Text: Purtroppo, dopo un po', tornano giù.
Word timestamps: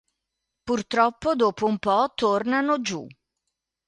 Purtroppo, 0.65 1.35
dopo 1.35 1.67
un 1.67 1.77
po', 1.77 2.11
tornano 2.15 2.81
giù. 2.81 3.05